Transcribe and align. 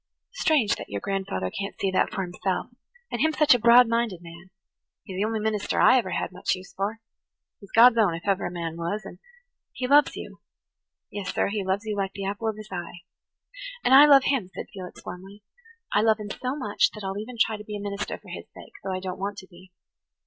Strange 0.31 0.77
that 0.77 0.89
your 0.89 0.99
grandfather 0.99 1.51
can't 1.51 1.79
see 1.79 1.91
that 1.91 2.09
for 2.11 2.23
himself, 2.23 2.71
and 3.11 3.21
him 3.21 3.31
such 3.31 3.53
a 3.53 3.59
broad 3.59 3.87
minded 3.87 4.19
man! 4.23 4.49
He's 5.03 5.15
the 5.17 5.23
only 5.23 5.39
minister 5.39 5.79
I 5.79 5.95
ever 5.99 6.09
had 6.09 6.31
much 6.31 6.55
use 6.55 6.73
for. 6.73 6.99
He's 7.59 7.69
God's 7.71 7.99
own 7.99 8.15
if 8.15 8.27
ever 8.27 8.47
a 8.47 8.51
man 8.51 8.77
was. 8.77 9.03
And 9.05 9.19
[Page 9.19 9.21
83] 9.73 9.73
he 9.75 9.87
loves 9.87 10.15
you–yes, 10.15 11.35
sir, 11.35 11.47
he 11.49 11.63
loves 11.63 11.85
you 11.85 11.95
like 11.95 12.13
the 12.13 12.25
apple 12.25 12.47
of 12.47 12.57
his 12.57 12.69
eye." 12.71 13.03
"And 13.83 13.93
I 13.93 14.07
love 14.07 14.23
him," 14.23 14.49
said 14.55 14.65
Felix 14.73 15.05
warmly. 15.05 15.43
"I 15.93 16.01
love 16.01 16.19
him 16.19 16.31
so 16.31 16.55
much 16.55 16.89
that 16.95 17.03
I'll 17.03 17.19
even 17.19 17.37
try 17.39 17.57
to 17.57 17.63
be 17.63 17.77
a 17.77 17.79
minister 17.79 18.17
for 18.17 18.29
his 18.29 18.45
sake, 18.55 18.73
though 18.83 18.93
I 18.95 18.99
don't 19.01 19.19
want 19.19 19.37
to 19.37 19.47
be." 19.47 19.71